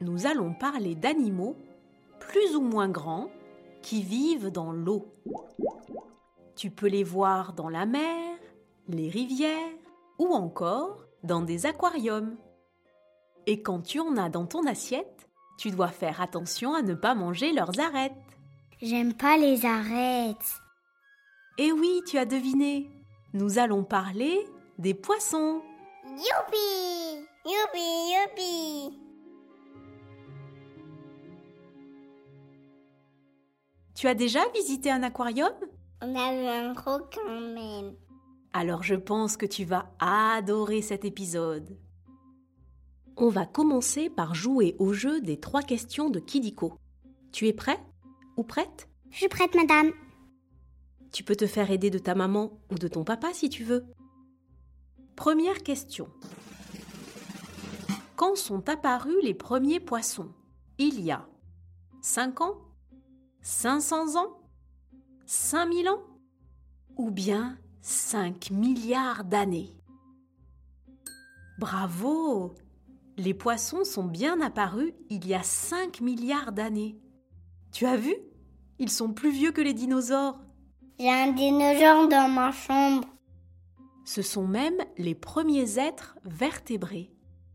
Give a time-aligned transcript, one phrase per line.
[0.00, 1.56] nous allons parler d'animaux
[2.18, 3.30] plus ou moins grands
[3.82, 5.12] qui vivent dans l'eau.
[6.56, 8.36] Tu peux les voir dans la mer,
[8.88, 9.56] les rivières
[10.18, 12.36] ou encore dans des aquariums.
[13.46, 15.28] Et quand tu en as dans ton assiette,
[15.58, 18.12] tu dois faire attention à ne pas manger leurs arêtes.
[18.82, 20.60] J'aime pas les arêtes.
[21.58, 22.90] Eh oui, tu as deviné.
[23.34, 24.46] Nous allons parler
[24.78, 25.62] des poissons.
[26.06, 28.99] Youpi Youpi Youpi
[34.00, 35.52] Tu as déjà visité un aquarium?
[36.00, 37.94] On a vu un requin même.
[38.54, 41.76] Alors je pense que tu vas adorer cet épisode.
[43.18, 46.78] On va commencer par jouer au jeu des trois questions de Kidiko.
[47.30, 47.78] Tu es prêt?
[48.38, 48.88] Ou prête?
[49.10, 49.92] Je suis prête, madame.
[51.12, 53.84] Tu peux te faire aider de ta maman ou de ton papa si tu veux.
[55.14, 56.08] Première question.
[58.16, 60.32] Quand sont apparus les premiers poissons?
[60.78, 61.28] Il y a
[62.00, 62.69] 5 ans
[63.42, 64.38] 500 ans?
[65.26, 66.02] 5000 ans?
[66.96, 69.74] Ou bien 5 milliards d'années?
[71.58, 72.54] Bravo
[73.16, 76.98] Les poissons sont bien apparus il y a 5 milliards d'années.
[77.72, 78.14] Tu as vu?
[78.78, 80.38] Ils sont plus vieux que les dinosaures.
[80.98, 83.08] J'ai un dinosaure dans ma chambre.
[84.04, 87.10] Ce sont même les premiers êtres vertébrés.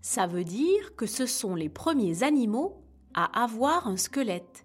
[0.00, 2.82] Ça veut dire que ce sont les premiers animaux
[3.14, 4.64] à avoir un squelette.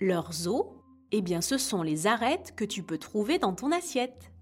[0.00, 0.64] Leurs os,
[1.12, 4.32] eh bien ce sont les arêtes que tu peux trouver dans ton assiette.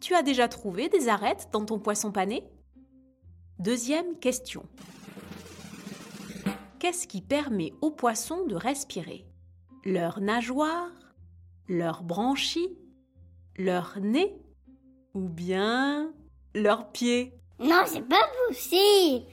[0.00, 2.44] Tu as déjà trouvé des arêtes dans ton poisson pané?
[3.58, 4.64] Deuxième question.
[6.78, 9.26] Qu'est-ce qui permet aux poissons de respirer?
[9.84, 10.90] Leur nageoire
[11.68, 12.78] Leur branchie
[13.56, 14.34] Leur nez
[15.14, 16.12] Ou bien
[16.54, 17.34] leurs pieds?
[17.58, 19.26] Non, c'est pas possible.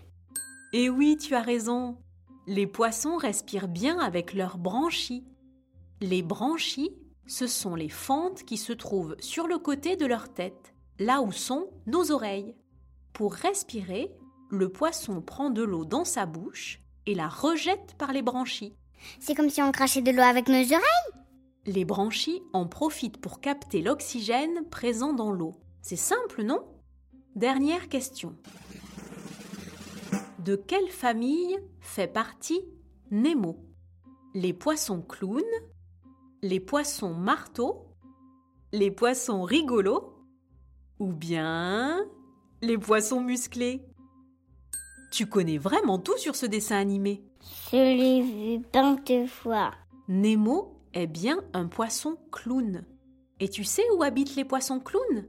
[0.73, 1.97] Eh oui, tu as raison.
[2.47, 5.25] Les poissons respirent bien avec leurs branchies.
[5.99, 10.75] Les branchies, ce sont les fentes qui se trouvent sur le côté de leur tête,
[10.99, 12.55] là où sont nos oreilles.
[13.13, 14.11] Pour respirer,
[14.51, 18.75] le poisson prend de l'eau dans sa bouche et la rejette par les branchies.
[19.19, 21.23] C'est comme si on crachait de l'eau avec nos oreilles.
[21.65, 25.55] Les branchies en profitent pour capter l'oxygène présent dans l'eau.
[25.81, 26.63] C'est simple, non?
[27.35, 28.35] Dernière question.
[30.45, 32.61] De quelle famille fait partie
[33.09, 33.57] Nemo?
[34.35, 35.41] Les poissons clowns
[36.49, 37.87] Les poissons marteaux
[38.71, 40.13] Les poissons rigolos
[40.97, 42.05] Ou bien
[42.61, 43.85] les poissons musclés
[45.11, 47.21] Tu connais vraiment tout sur ce dessin animé
[47.69, 49.71] Je l'ai vu plein de fois.
[50.07, 52.85] Nemo est bien un poisson clown.
[53.41, 55.25] Et tu sais où habitent les poissons clowns?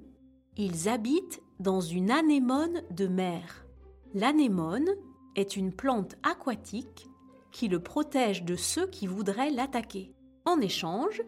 [0.57, 3.67] Ils habitent dans une anémone de mer.
[4.15, 4.91] L'anémone
[5.35, 7.09] est une plante aquatique
[7.51, 10.15] qui le protège de ceux qui voudraient l'attaquer.
[10.49, 11.21] En échange,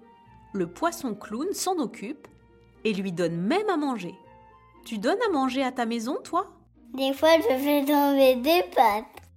[0.55, 2.27] le poisson clown s'en occupe
[2.85, 4.15] et lui donne même à manger.
[4.87, 6.47] Tu donnes à manger à ta maison, toi?
[6.95, 9.29] Des fois, je fais tomber des pattes.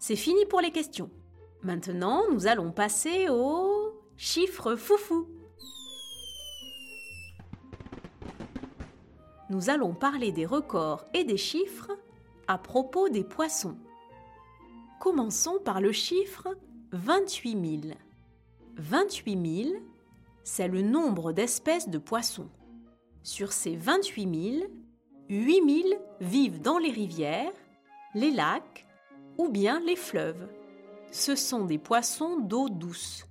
[0.00, 1.10] C'est fini pour les questions.
[1.62, 5.28] Maintenant, nous allons passer au chiffre foufou.
[9.48, 11.92] Nous allons parler des records et des chiffres
[12.48, 13.78] à propos des poissons.
[14.98, 16.48] Commençons par le chiffre
[16.90, 17.94] 28 000.
[18.76, 19.76] 28 000,
[20.42, 22.48] c'est le nombre d'espèces de poissons.
[23.22, 24.66] Sur ces 28 000,
[25.28, 27.52] 8 000 vivent dans les rivières,
[28.14, 28.86] les lacs
[29.38, 30.48] ou bien les fleuves.
[31.12, 33.26] Ce sont des poissons d'eau douce,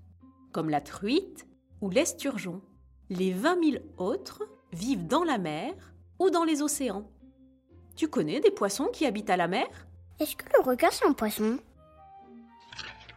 [0.51, 1.45] comme la truite
[1.81, 2.61] ou l'esturgeon.
[3.09, 5.73] Les 20 000 autres vivent dans la mer
[6.19, 7.09] ou dans les océans.
[7.95, 9.67] Tu connais des poissons qui habitent à la mer?
[10.19, 11.59] Est-ce que le requin, c'est un poisson?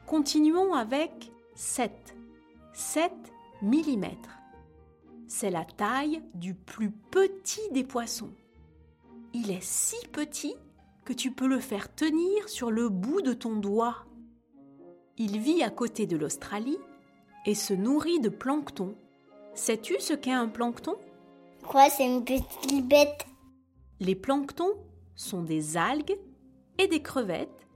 [0.06, 2.15] Continuons avec 7.
[2.78, 3.10] 7
[3.62, 4.04] mm.
[5.28, 8.34] C'est la taille du plus petit des poissons.
[9.32, 10.54] Il est si petit
[11.06, 14.04] que tu peux le faire tenir sur le bout de ton doigt.
[15.16, 16.76] Il vit à côté de l'Australie
[17.46, 18.94] et se nourrit de plancton.
[19.54, 20.96] Sais-tu ce qu'est un plancton?
[21.62, 23.24] Que c'est une petite bête.
[24.00, 24.74] Les planctons
[25.14, 26.18] sont des algues
[26.76, 27.66] et des crevettes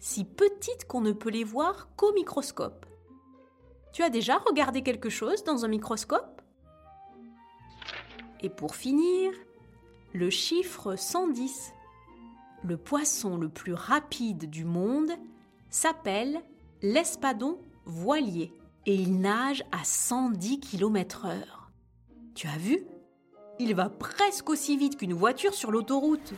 [0.00, 2.84] si petites qu'on ne peut les voir qu'au microscope.
[3.92, 6.42] Tu as déjà regardé quelque chose dans un microscope?
[8.40, 9.32] Et pour finir,
[10.12, 11.72] le chiffre 110.
[12.62, 15.10] Le poisson le plus rapide du monde
[15.70, 16.40] s'appelle
[16.82, 18.52] l'espadon voilier
[18.86, 21.34] et il nage à 110 km/h.
[22.34, 22.84] Tu as vu?
[23.58, 26.32] Il va presque aussi vite qu'une voiture sur l'autoroute.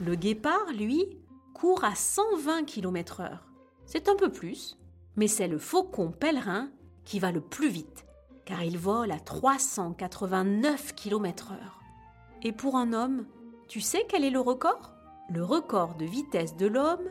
[0.00, 1.06] Le guépard, lui,
[1.56, 3.38] court à 120 km/h.
[3.86, 4.76] C'est un peu plus,
[5.16, 6.68] mais c'est le faucon pèlerin
[7.06, 8.04] qui va le plus vite,
[8.44, 11.54] car il vole à 389 km/h.
[12.42, 13.24] Et pour un homme,
[13.68, 14.92] tu sais quel est le record?
[15.30, 17.08] Le record de vitesse de l'homme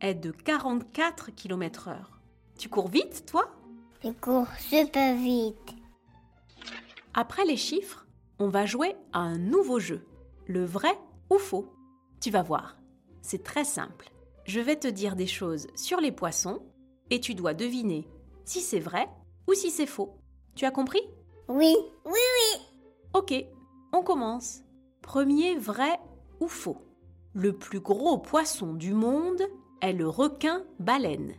[0.00, 1.96] est de 44 km/h.
[2.56, 3.50] Tu cours vite, toi?
[4.02, 5.74] Je cours super vite.
[7.12, 8.06] Après les chiffres,
[8.38, 10.06] on va jouer à un nouveau jeu,
[10.46, 10.98] le vrai
[11.28, 11.70] ou faux.
[12.22, 12.78] Tu vas voir,
[13.24, 14.10] c'est très simple.
[14.44, 16.60] Je vais te dire des choses sur les poissons
[17.10, 18.06] et tu dois deviner
[18.44, 19.08] si c'est vrai
[19.48, 20.18] ou si c'est faux.
[20.54, 21.00] Tu as compris?
[21.48, 21.74] Oui,
[22.04, 22.60] oui, oui.
[23.14, 23.34] Ok,
[23.94, 24.60] on commence.
[25.00, 25.98] Premier vrai
[26.38, 26.76] ou faux?
[27.32, 29.42] Le plus gros poisson du monde
[29.80, 31.32] est le requin baleine.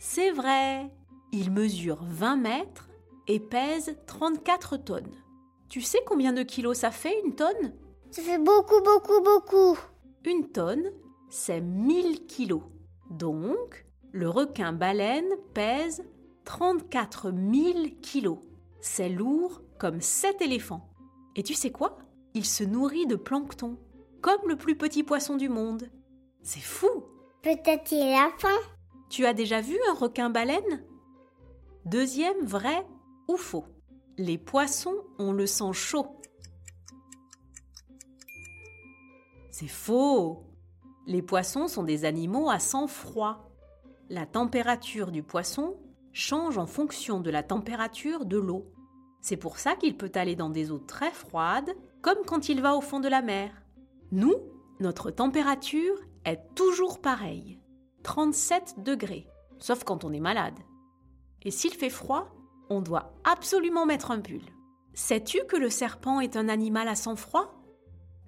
[0.00, 0.90] C'est vrai,
[1.32, 2.88] il mesure 20 mètres
[3.26, 5.14] et pèse 34 tonnes.
[5.68, 7.74] Tu sais combien de kilos ça fait une tonne?
[8.10, 9.78] Ça fait beaucoup, beaucoup, beaucoup.
[10.24, 10.90] Une tonne,
[11.28, 12.62] c'est 1000 kilos.
[13.10, 16.04] Donc, le requin baleine pèse
[16.44, 18.38] 34 000 kilos.
[18.80, 20.88] C'est lourd comme 7 éléphants.
[21.36, 21.98] Et tu sais quoi?
[22.34, 23.76] Il se nourrit de plancton,
[24.20, 25.88] comme le plus petit poisson du monde.
[26.42, 27.04] C'est fou
[27.42, 28.58] Peut-être il a faim.
[29.10, 30.84] Tu as déjà vu un requin baleine?
[31.84, 32.86] Deuxième vrai
[33.28, 33.64] ou faux
[34.18, 36.17] les poissons ont le sang chaud.
[39.60, 40.44] C'est faux.
[41.08, 43.50] Les poissons sont des animaux à sang froid.
[44.08, 45.76] La température du poisson
[46.12, 48.72] change en fonction de la température de l'eau.
[49.20, 52.76] C'est pour ça qu'il peut aller dans des eaux très froides, comme quand il va
[52.76, 53.50] au fond de la mer.
[54.12, 54.36] Nous,
[54.78, 57.58] notre température est toujours pareille,
[58.04, 59.26] 37 degrés,
[59.58, 60.60] sauf quand on est malade.
[61.42, 62.28] Et s'il fait froid,
[62.70, 64.42] on doit absolument mettre un pull.
[64.94, 67.56] Sais-tu que le serpent est un animal à sang froid?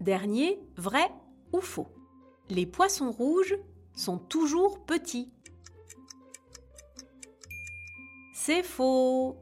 [0.01, 1.09] Dernier, vrai
[1.53, 1.89] ou faux
[2.49, 3.57] Les poissons rouges
[3.95, 5.33] sont toujours petits.
[8.35, 9.37] C'est faux.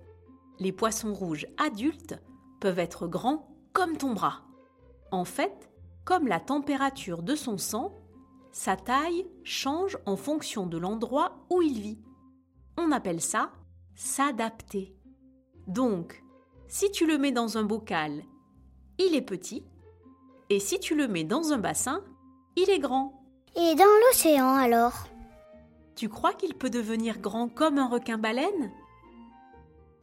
[0.59, 2.21] Les poissons rouges adultes
[2.61, 4.43] peuvent être grands comme ton bras.
[5.11, 5.71] En fait,
[6.05, 7.95] comme la température de son sang,
[8.51, 12.03] sa taille change en fonction de l'endroit où il vit.
[12.77, 13.53] On appelle ça
[13.95, 14.97] s'adapter.
[15.67, 16.25] Donc,
[16.67, 18.25] si tu le mets dans un bocal,
[18.99, 19.65] il est petit,
[20.51, 22.03] et si tu le mets dans un bassin,
[22.57, 23.23] il est grand.
[23.55, 25.07] Et dans l'océan alors?
[25.95, 28.73] Tu crois qu'il peut devenir grand comme un requin-baleine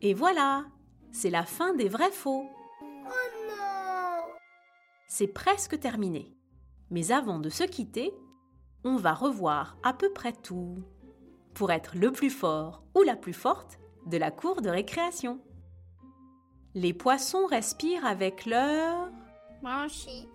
[0.01, 0.65] Et voilà,
[1.11, 2.45] c'est la fin des vrais faux.
[2.81, 4.33] Oh non
[5.07, 6.35] C'est presque terminé.
[6.91, 8.13] Mais avant de se quitter,
[8.83, 10.77] on va revoir à peu près tout.
[11.53, 15.39] Pour être le plus fort ou la plus forte, de la cour de récréation.
[16.75, 19.09] Les poissons respirent avec leur...
[19.63, 20.27] Branchie.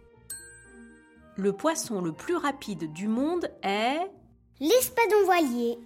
[1.40, 4.10] Le poisson le plus rapide du monde est...
[4.60, 5.78] L'espadon voilier.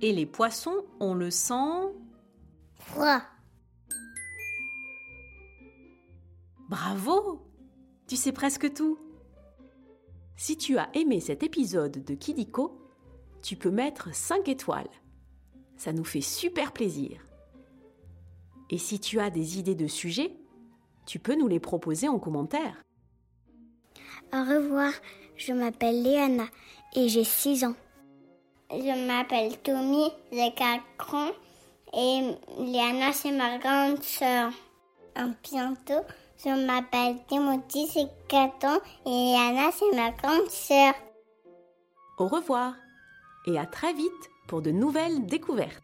[0.00, 1.90] Et les poissons ont le sang...
[2.76, 3.20] Froid.
[6.68, 7.42] Bravo
[8.06, 8.96] Tu sais presque tout.
[10.36, 12.80] Si tu as aimé cet épisode de Kidiko,
[13.42, 14.90] tu peux mettre 5 étoiles.
[15.76, 17.26] Ça nous fait super plaisir.
[18.70, 20.36] Et si tu as des idées de sujets,
[21.06, 22.82] tu peux nous les proposer en commentaire.
[24.32, 24.92] Au revoir,
[25.36, 26.46] je m'appelle Léana
[26.94, 27.74] et j'ai 6 ans.
[28.70, 31.30] Je m'appelle Tommy, j'ai 4 ans
[31.92, 34.52] et Léana c'est ma grande sœur.
[35.14, 36.06] À bientôt,
[36.42, 40.94] je m'appelle Timothy, j'ai 4 ans et Léana c'est ma grande sœur.
[42.18, 42.74] Au revoir
[43.46, 45.82] et à très vite pour de nouvelles découvertes.